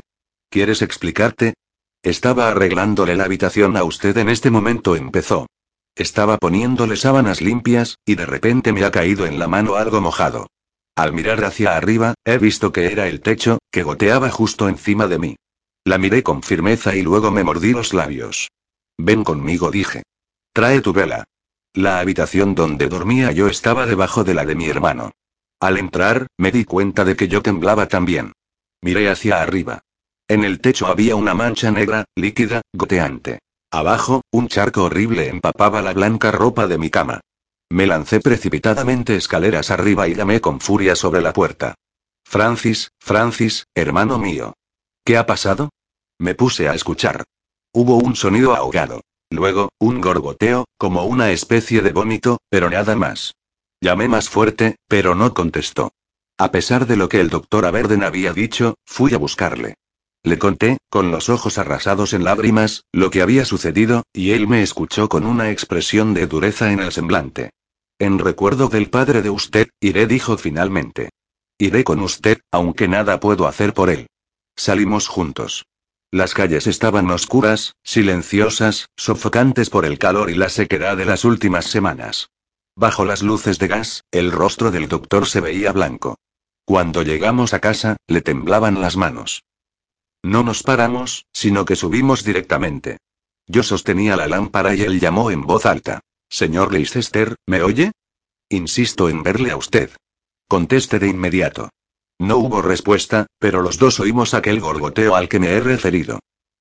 [0.49, 1.53] ¿Quieres explicarte?
[2.01, 5.45] Estaba arreglándole la habitación a usted en este momento, empezó.
[5.93, 10.47] Estaba poniéndole sábanas limpias, y de repente me ha caído en la mano algo mojado.
[10.95, 15.19] Al mirar hacia arriba, he visto que era el techo, que goteaba justo encima de
[15.19, 15.35] mí.
[15.83, 18.49] La miré con firmeza y luego me mordí los labios.
[18.97, 20.01] Ven conmigo, dije.
[20.51, 21.25] Trae tu vela.
[21.75, 25.11] La habitación donde dormía yo estaba debajo de la de mi hermano.
[25.59, 28.33] Al entrar, me di cuenta de que yo temblaba también.
[28.81, 29.81] Miré hacia arriba.
[30.27, 33.39] En el techo había una mancha negra, líquida, goteante.
[33.71, 37.21] Abajo, un charco horrible empapaba la blanca ropa de mi cama.
[37.71, 41.73] Me lancé precipitadamente escaleras arriba y llamé con furia sobre la puerta.
[42.23, 44.53] Francis, Francis, hermano mío.
[45.03, 45.69] ¿Qué ha pasado?
[46.19, 47.23] Me puse a escuchar.
[47.73, 49.01] Hubo un sonido ahogado.
[49.33, 53.33] Luego, un gorgoteo, como una especie de vómito, pero nada más.
[53.81, 55.91] Llamé más fuerte, pero no contestó.
[56.37, 59.73] A pesar de lo que el doctor Averden había dicho, fui a buscarle.
[60.21, 64.61] Le conté, con los ojos arrasados en lágrimas, lo que había sucedido, y él me
[64.61, 67.49] escuchó con una expresión de dureza en el semblante.
[67.97, 71.09] En recuerdo del padre de usted, iré, dijo finalmente.
[71.57, 74.05] Iré con usted, aunque nada puedo hacer por él.
[74.55, 75.65] Salimos juntos.
[76.13, 81.65] Las calles estaban oscuras, silenciosas, sofocantes por el calor y la sequedad de las últimas
[81.65, 82.29] semanas.
[82.75, 86.19] Bajo las luces de gas, el rostro del doctor se veía blanco.
[86.65, 89.41] Cuando llegamos a casa, le temblaban las manos.
[90.21, 92.99] No nos paramos, sino que subimos directamente.
[93.47, 96.01] Yo sostenía la lámpara y él llamó en voz alta.
[96.29, 97.91] Señor Leicester, ¿me oye?
[98.49, 99.89] Insisto en verle a usted.
[100.47, 101.71] Conteste de inmediato.
[102.23, 106.19] No hubo respuesta, pero los dos oímos aquel gorgoteo al que me he referido.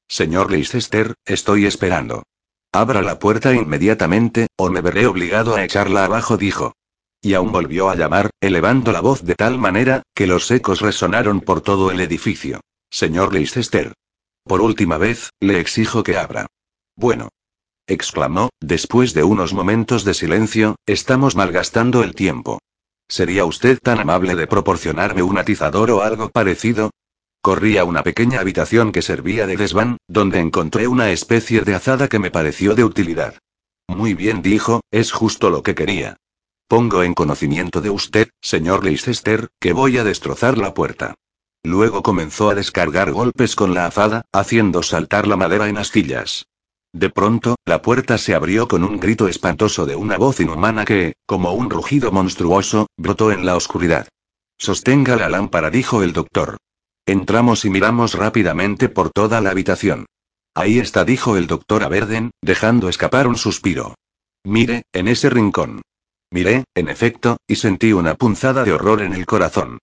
[0.09, 2.25] Señor Leicester, estoy esperando.
[2.73, 6.73] Abra la puerta inmediatamente, o me veré obligado a echarla abajo, dijo.
[7.21, 11.41] Y aún volvió a llamar, elevando la voz de tal manera, que los ecos resonaron
[11.41, 12.61] por todo el edificio.
[12.91, 13.93] Señor Leicester.
[14.43, 16.49] Por última vez, le exijo que abra.
[16.97, 17.29] Bueno.
[17.87, 22.59] exclamó, después de unos momentos de silencio, estamos malgastando el tiempo.
[23.13, 26.93] ¿Sería usted tan amable de proporcionarme un atizador o algo parecido?
[27.43, 32.09] Corrí a una pequeña habitación que servía de desván, donde encontré una especie de azada
[32.09, 33.35] que me pareció de utilidad.
[33.87, 36.17] Muy bien, dijo, es justo lo que quería.
[36.69, 41.15] Pongo en conocimiento de usted, señor Leicester, que voy a destrozar la puerta.
[41.63, 46.47] Luego comenzó a descargar golpes con la azada, haciendo saltar la madera en astillas.
[46.93, 51.15] De pronto, la puerta se abrió con un grito espantoso de una voz inhumana que,
[51.27, 54.09] como un rugido monstruoso, brotó en la oscuridad.
[54.59, 56.59] Sostenga la lámpara, dijo el doctor.
[57.07, 60.07] Entramos y miramos rápidamente por toda la habitación.
[60.55, 63.95] Ahí está, dijo el doctor Averden, dejando escapar un suspiro.
[64.45, 65.81] Mire, en ese rincón.
[66.31, 69.79] Miré, en efecto, y sentí una punzada de horror en el corazón.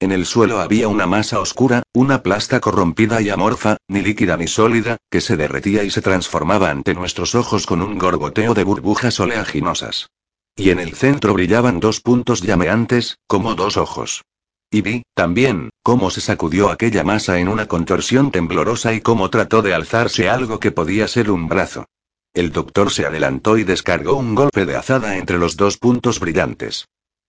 [0.00, 4.48] En el suelo había una masa oscura, una plasta corrompida y amorfa, ni líquida ni
[4.48, 9.18] sólida, que se derretía y se transformaba ante nuestros ojos con un gorgoteo de burbujas
[9.20, 10.10] oleaginosas.
[10.56, 14.22] Y en el centro brillaban dos puntos llameantes, como dos ojos.
[14.70, 19.62] Y vi, también, cómo se sacudió aquella masa en una contorsión temblorosa y cómo trató
[19.62, 21.86] de alzarse algo que podía ser un brazo.
[22.32, 26.86] El doctor se adelantó y descargó un golpe de azada entre los dos puntos brillantes.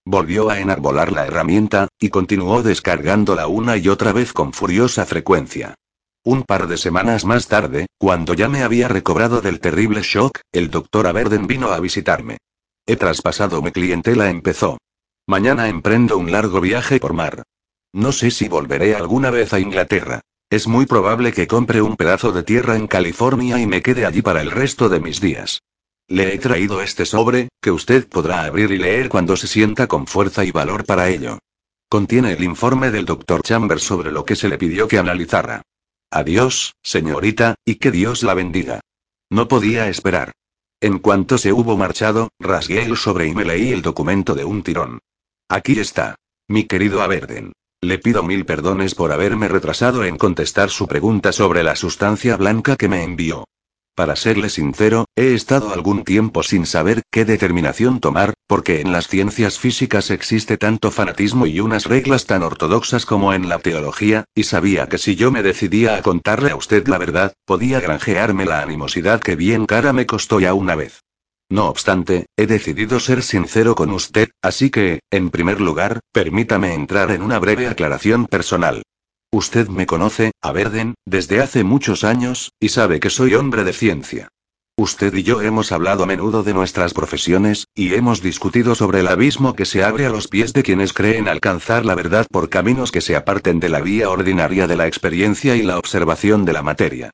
[0.07, 5.73] Volvió a enarbolar la herramienta, y continuó descargándola una y otra vez con furiosa frecuencia.
[6.23, 10.69] Un par de semanas más tarde, cuando ya me había recobrado del terrible shock, el
[10.69, 12.37] doctor Averden vino a visitarme.
[12.85, 14.77] He traspasado mi clientela, empezó.
[15.27, 17.41] Mañana emprendo un largo viaje por mar.
[17.91, 20.21] No sé si volveré alguna vez a Inglaterra.
[20.51, 24.21] Es muy probable que compre un pedazo de tierra en California y me quede allí
[24.21, 25.61] para el resto de mis días.
[26.07, 30.05] Le he traído este sobre, que usted podrá abrir y leer cuando se sienta con
[30.05, 31.39] fuerza y valor para ello.
[31.89, 33.41] Contiene el informe del Dr.
[33.41, 35.63] Chambers sobre lo que se le pidió que analizara.
[36.11, 38.81] Adiós, señorita, y que Dios la bendiga.
[39.31, 40.31] No podía esperar.
[40.79, 44.61] En cuanto se hubo marchado, rasgué el sobre y me leí el documento de un
[44.61, 44.99] tirón.
[45.49, 46.15] Aquí está.
[46.47, 47.53] Mi querido Averden.
[47.81, 52.75] Le pido mil perdones por haberme retrasado en contestar su pregunta sobre la sustancia blanca
[52.75, 53.45] que me envió.
[53.95, 59.07] Para serle sincero, he estado algún tiempo sin saber qué determinación tomar, porque en las
[59.07, 64.43] ciencias físicas existe tanto fanatismo y unas reglas tan ortodoxas como en la teología, y
[64.43, 68.61] sabía que si yo me decidía a contarle a usted la verdad, podía granjearme la
[68.61, 70.99] animosidad que bien cara me costó ya una vez.
[71.49, 77.11] No obstante, he decidido ser sincero con usted, así que, en primer lugar, permítame entrar
[77.11, 78.83] en una breve aclaración personal.
[79.35, 83.73] Usted me conoce, a Verden, desde hace muchos años, y sabe que soy hombre de
[83.73, 84.29] ciencia.
[84.77, 89.09] Usted y yo hemos hablado a menudo de nuestras profesiones, y hemos discutido sobre el
[89.09, 92.93] abismo que se abre a los pies de quienes creen alcanzar la verdad por caminos
[92.93, 96.63] que se aparten de la vía ordinaria de la experiencia y la observación de la
[96.63, 97.11] materia.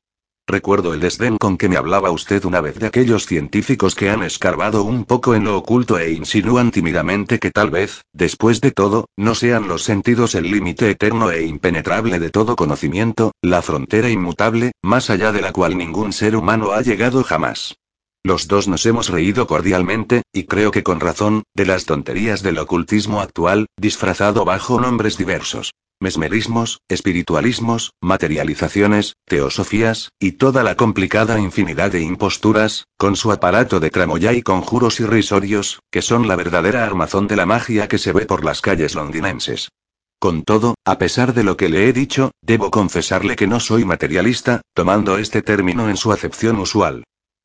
[0.48, 4.24] Recuerdo el desdén con que me hablaba usted una vez de aquellos científicos que han
[4.24, 9.06] escarbado un poco en lo oculto e insinúan tímidamente que tal vez, después de todo,
[9.16, 14.72] no sean los sentidos el límite eterno e impenetrable de todo conocimiento, la frontera inmutable,
[14.82, 17.76] más allá de la cual ningún ser humano ha llegado jamás.
[18.24, 22.58] Los dos nos hemos reído cordialmente, y creo que con razón, de las tonterías del
[22.58, 31.92] ocultismo actual, disfrazado bajo nombres diversos mesmerismos, espiritualismos, materializaciones, teosofías, y toda la complicada infinidad
[31.92, 37.28] de imposturas, con su aparato de tramoya y conjuros irrisorios, que son la verdadera armazón
[37.28, 39.70] de la magia que se ve por las calles londinenses.
[40.18, 43.84] Con todo, a pesar de lo que le he dicho, debo confesarle que no soy
[43.84, 47.04] materialista, tomando este término en su acepción usual.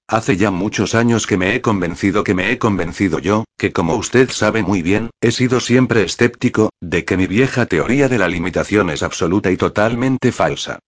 [0.09, 3.95] Hace ya muchos años que me he convencido que me he convencido yo, que como
[3.95, 8.29] usted sabe muy bien, he sido siempre escéptico, de que mi vieja teoría de la
[8.29, 10.79] limitación es absoluta y totalmente falsa.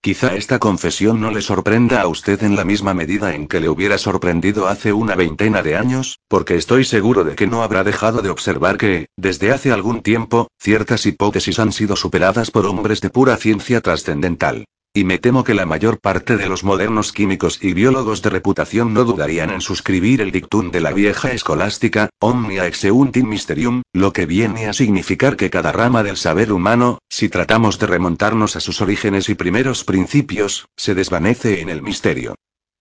[0.00, 3.68] Quizá esta confesión no le sorprenda a usted en la misma medida en que le
[3.68, 8.22] hubiera sorprendido hace una veintena de años, porque estoy seguro de que no habrá dejado
[8.22, 13.10] de observar que, desde hace algún tiempo, ciertas hipótesis han sido superadas por hombres de
[13.10, 14.66] pura ciencia trascendental.
[14.94, 18.94] Y me temo que la mayor parte de los modernos químicos y biólogos de reputación
[18.94, 24.26] no dudarían en suscribir el dictum de la vieja escolástica, omnia exeuntim mysterium, lo que
[24.26, 28.80] viene a significar que cada rama del saber humano, si tratamos de remontarnos a sus
[28.80, 32.34] orígenes y primeros principios, se desvanece en el misterio.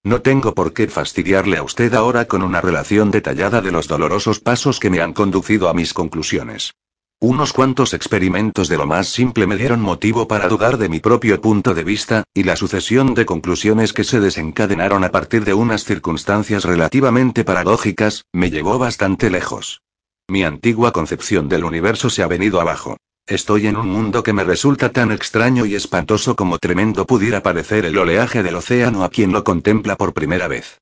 [0.03, 4.39] No tengo por qué fastidiarle a usted ahora con una relación detallada de los dolorosos
[4.39, 6.73] pasos que me han conducido a mis conclusiones.
[7.19, 11.41] Unos cuantos experimentos de lo más simple me dieron motivo para dudar de mi propio
[11.41, 15.83] punto de vista, y la sucesión de conclusiones que se desencadenaron a partir de unas
[15.83, 19.81] circunstancias relativamente paradójicas, me llevó bastante lejos.
[20.27, 22.97] Mi antigua concepción del universo se ha venido abajo.
[23.25, 27.85] Estoy en un mundo que me resulta tan extraño y espantoso como tremendo pudiera parecer
[27.85, 30.77] el oleaje del océano a quien lo contempla por primera vez.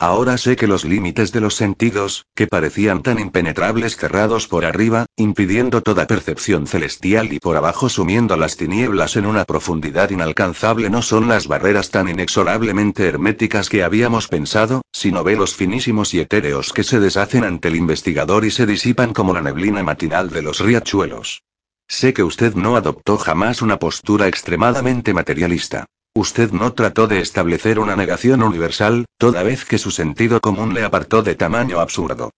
[0.00, 5.06] Ahora sé que los límites de los sentidos, que parecían tan impenetrables cerrados por arriba,
[5.16, 11.02] impidiendo toda percepción celestial y por abajo sumiendo las tinieblas en una profundidad inalcanzable, no
[11.02, 16.84] son las barreras tan inexorablemente herméticas que habíamos pensado, sino velos finísimos y etéreos que
[16.84, 21.42] se deshacen ante el investigador y se disipan como la neblina matinal de los riachuelos.
[21.88, 25.86] Sé que usted no adoptó jamás una postura extremadamente materialista.
[26.14, 30.84] Usted no trató de establecer una negación universal, toda vez que su sentido común le
[30.84, 32.30] apartó de tamaño absurdo.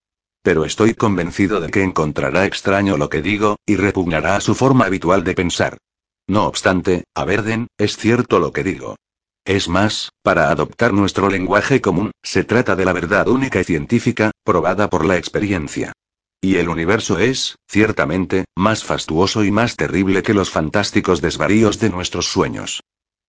[0.42, 4.86] Pero estoy convencido de que encontrará extraño lo que digo, y repugnará a su forma
[4.86, 5.78] habitual de pensar.
[6.26, 8.96] No obstante, a Verden, es cierto lo que digo.
[9.44, 14.30] Es más, para adoptar nuestro lenguaje común, se trata de la verdad única y científica,
[14.44, 15.92] probada por la experiencia.
[16.40, 21.90] Y el universo es, ciertamente, más fastuoso y más terrible que los fantásticos desvaríos de
[21.90, 22.80] nuestros sueños.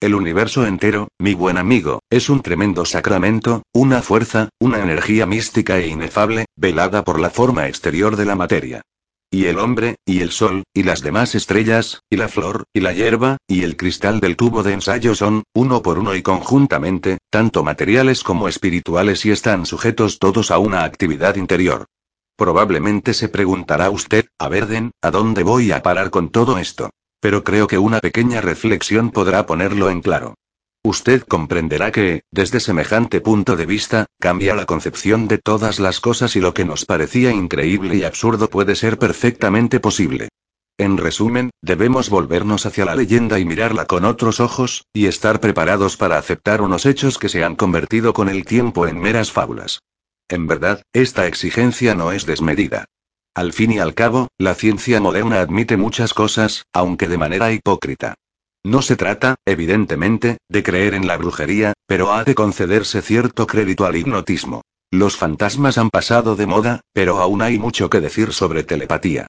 [0.02, 5.78] El universo entero, mi buen amigo, es un tremendo sacramento, una fuerza, una energía mística
[5.78, 8.82] e inefable, velada por la forma exterior de la materia.
[9.30, 12.94] Y el hombre, y el sol, y las demás estrellas, y la flor, y la
[12.94, 17.64] hierba, y el cristal del tubo de ensayo son, uno por uno y conjuntamente, tanto
[17.64, 21.86] materiales como espirituales y están sujetos todos a una actividad interior.
[22.36, 26.90] Probablemente se preguntará usted, a Verden, ¿a dónde voy a parar con todo esto?
[27.22, 30.36] Pero creo que una pequeña reflexión podrá ponerlo en claro.
[30.84, 36.36] Usted comprenderá que, desde semejante punto de vista, cambia la concepción de todas las cosas
[36.36, 40.30] y lo que nos parecía increíble y absurdo puede ser perfectamente posible.
[40.80, 45.98] En resumen, debemos volvernos hacia la leyenda y mirarla con otros ojos, y estar preparados
[45.98, 49.84] para aceptar unos hechos que se han convertido con el tiempo en meras fábulas.
[50.28, 52.86] En verdad, esta exigencia no es desmedida.
[53.34, 58.16] Al fin y al cabo, la ciencia moderna admite muchas cosas, aunque de manera hipócrita.
[58.64, 63.86] No se trata, evidentemente, de creer en la brujería, pero ha de concederse cierto crédito
[63.86, 64.62] al hipnotismo.
[64.92, 69.28] Los fantasmas han pasado de moda, pero aún hay mucho que decir sobre telepatía.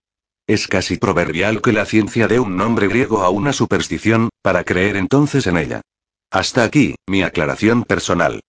[0.49, 4.97] Es casi proverbial que la ciencia dé un nombre griego a una superstición, para creer
[4.97, 5.81] entonces en ella.
[6.31, 8.41] Hasta aquí, mi aclaración personal.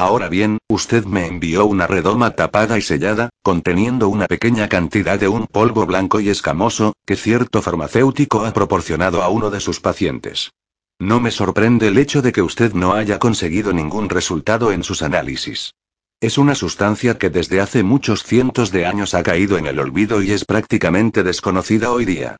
[0.00, 5.26] Ahora bien, usted me envió una redoma tapada y sellada, conteniendo una pequeña cantidad de
[5.26, 10.52] un polvo blanco y escamoso, que cierto farmacéutico ha proporcionado a uno de sus pacientes.
[11.00, 15.02] No me sorprende el hecho de que usted no haya conseguido ningún resultado en sus
[15.02, 15.74] análisis.
[16.20, 20.22] Es una sustancia que desde hace muchos cientos de años ha caído en el olvido
[20.22, 22.36] y es prácticamente desconocida hoy día.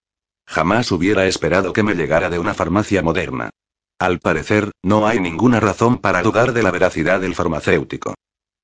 [0.47, 3.51] Jamás hubiera esperado que me llegara de una farmacia moderna.
[3.99, 8.15] Al parecer, no hay ninguna razón para dudar de la veracidad del farmacéutico.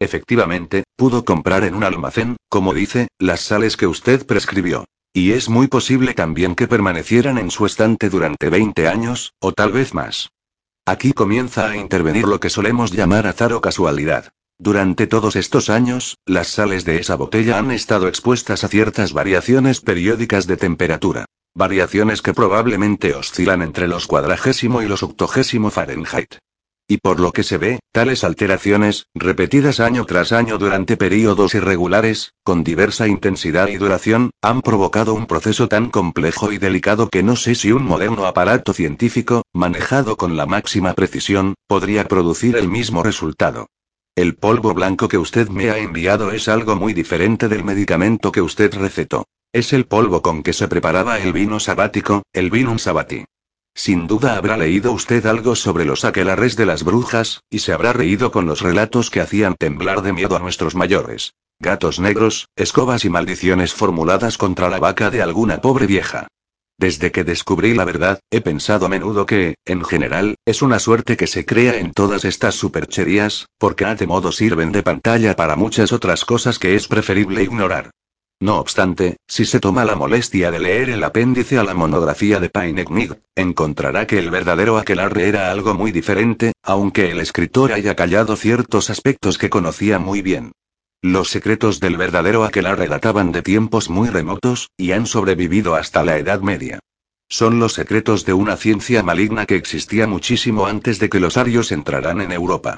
[0.01, 4.85] Efectivamente, pudo comprar en un almacén, como dice, las sales que usted prescribió.
[5.13, 9.73] Y es muy posible también que permanecieran en su estante durante 20 años, o tal
[9.73, 10.29] vez más.
[10.87, 14.31] Aquí comienza a intervenir lo que solemos llamar azar o casualidad.
[14.59, 19.81] Durante todos estos años, las sales de esa botella han estado expuestas a ciertas variaciones
[19.81, 21.25] periódicas de temperatura.
[21.57, 26.39] Variaciones que probablemente oscilan entre los cuadragésimo y los octogésimo Fahrenheit.
[26.89, 32.33] Y por lo que se ve, tales alteraciones, repetidas año tras año durante períodos irregulares,
[32.43, 37.37] con diversa intensidad y duración, han provocado un proceso tan complejo y delicado que no
[37.37, 43.05] sé si un moderno aparato científico, manejado con la máxima precisión, podría producir el mismo
[43.05, 43.69] resultado.
[44.17, 48.43] El polvo blanco que usted me ha enviado es algo muy diferente del medicamento que
[48.43, 49.25] usted recetó.
[49.55, 53.25] Es el polvo con que se preparaba el vino sabático, el vinum sabati.
[53.73, 57.93] Sin duda habrá leído usted algo sobre los aquelarres de las brujas, y se habrá
[57.93, 61.35] reído con los relatos que hacían temblar de miedo a nuestros mayores.
[61.61, 66.27] Gatos negros, escobas y maldiciones formuladas contra la vaca de alguna pobre vieja.
[66.77, 71.17] Desde que descubrí la verdad, he pensado a menudo que, en general, es una suerte
[71.17, 75.55] que se crea en todas estas supercherías, porque a de modo sirven de pantalla para
[75.55, 77.93] muchas otras cosas que es preferible ignorar.
[78.45, 82.51] No obstante, si se toma la molestia de leer el apéndice a la monografía de
[82.51, 88.37] Paineknig, encontrará que el verdadero aquelarre era algo muy diferente, aunque el escritor haya callado
[88.37, 90.53] ciertos aspectos que conocía muy bien.
[91.01, 96.19] Los secretos del verdadero aquelarre databan de tiempos muy remotos, y han sobrevivido hasta la
[96.19, 96.81] Edad Media.
[97.31, 101.73] Son los secretos de una ciencia maligna que existía muchísimo antes de que los arios
[101.73, 102.77] entraran en Europa.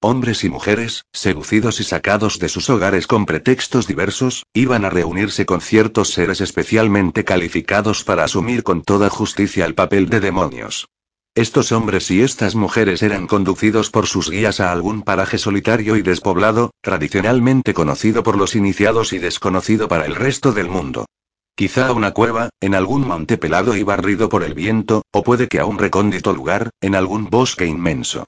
[0.00, 5.44] Hombres y mujeres, seducidos y sacados de sus hogares con pretextos diversos, iban a reunirse
[5.44, 10.86] con ciertos seres especialmente calificados para asumir con toda justicia el papel de demonios.
[11.34, 16.02] Estos hombres y estas mujeres eran conducidos por sus guías a algún paraje solitario y
[16.02, 21.06] despoblado, tradicionalmente conocido por los iniciados y desconocido para el resto del mundo.
[21.56, 25.48] Quizá a una cueva, en algún monte pelado y barrido por el viento, o puede
[25.48, 28.26] que a un recóndito lugar, en algún bosque inmenso.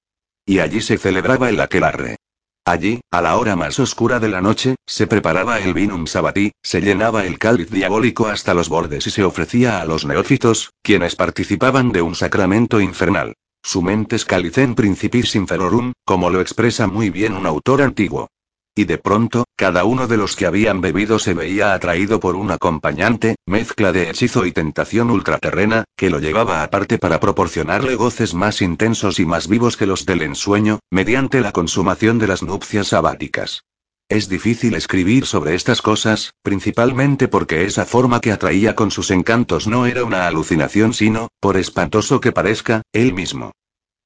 [0.51, 2.17] Y allí se celebraba el aquelarre.
[2.65, 6.81] Allí, a la hora más oscura de la noche, se preparaba el vinum sabatí, se
[6.81, 11.93] llenaba el cáliz diabólico hasta los bordes y se ofrecía a los neófitos, quienes participaban
[11.93, 13.35] de un sacramento infernal.
[13.63, 18.27] Sumentes calicen principis inferorum, como lo expresa muy bien un autor antiguo.
[18.75, 22.51] Y de pronto, cada uno de los que habían bebido se veía atraído por un
[22.51, 28.63] acompañante, mezcla de hechizo y tentación ultraterrena, que lo llevaba aparte para proporcionarle goces más
[28.63, 33.65] intensos y más vivos que los del ensueño, mediante la consumación de las nupcias sabáticas.
[34.09, 39.69] Es difícil escribir sobre estas cosas, principalmente porque esa forma que atraía con sus encantos
[39.69, 43.53] no era una alucinación sino, por espantoso que parezca, él mismo.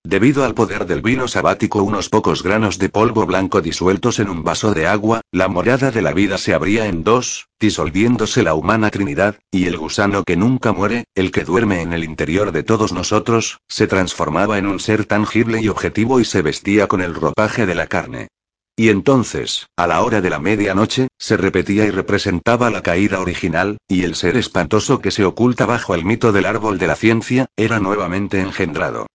[0.06, 4.44] Debido al poder del vino sabático, unos pocos granos de polvo blanco disueltos en un
[4.44, 8.90] vaso de agua, la morada de la vida se abría en dos, disolviéndose la humana
[8.90, 12.92] trinidad, y el gusano que nunca muere, el que duerme en el interior de todos
[12.92, 17.64] nosotros, se transformaba en un ser tangible y objetivo y se vestía con el ropaje
[17.64, 18.28] de la carne.
[18.76, 23.78] Y entonces, a la hora de la medianoche, se repetía y representaba la caída original,
[23.88, 27.46] y el ser espantoso que se oculta bajo el mito del árbol de la ciencia,
[27.56, 29.06] era nuevamente engendrado.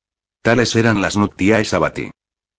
[0.42, 2.12] Tales eran las Nuttiae Sabati.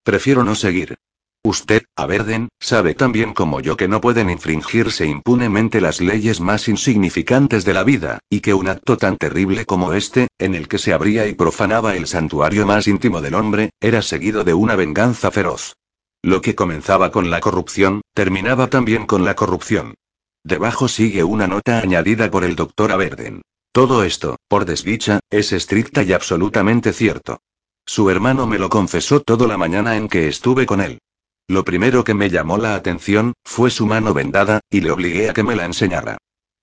[0.03, 0.97] Prefiero no seguir.
[1.43, 6.67] Usted, Averden, sabe tan bien como yo que no pueden infringirse impunemente las leyes más
[6.67, 10.77] insignificantes de la vida, y que un acto tan terrible como este, en el que
[10.77, 15.31] se abría y profanaba el santuario más íntimo del hombre, era seguido de una venganza
[15.31, 15.73] feroz.
[16.21, 19.95] Lo que comenzaba con la corrupción, terminaba también con la corrupción.
[20.43, 23.41] Debajo sigue una nota añadida por el doctor Averden.
[23.71, 27.39] Todo esto, por desdicha, es estricta y absolutamente cierto.
[27.85, 30.99] Su hermano me lo confesó toda la mañana en que estuve con él.
[31.47, 35.33] Lo primero que me llamó la atención, fue su mano vendada, y le obligué a
[35.33, 36.17] que me la enseñara.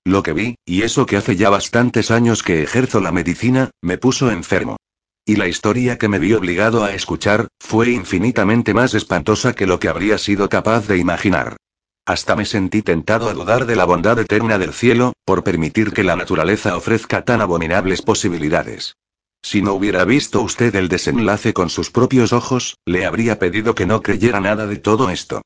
[0.05, 3.97] Lo que vi, y eso que hace ya bastantes años que ejerzo la medicina, me
[3.97, 4.77] puso enfermo.
[5.25, 9.79] Y la historia que me vi obligado a escuchar, fue infinitamente más espantosa que lo
[9.79, 11.57] que habría sido capaz de imaginar.
[12.05, 16.03] Hasta me sentí tentado a dudar de la bondad eterna del cielo, por permitir que
[16.03, 18.95] la naturaleza ofrezca tan abominables posibilidades.
[19.41, 23.85] Si no hubiera visto usted el desenlace con sus propios ojos, le habría pedido que
[23.85, 25.41] no creyera nada de todo esto.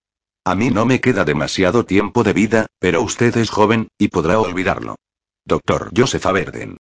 [0.45, 4.39] A mí no me queda demasiado tiempo de vida, pero usted es joven, y podrá
[4.39, 4.95] olvidarlo.
[5.45, 6.71] Doctor Joseph Averden.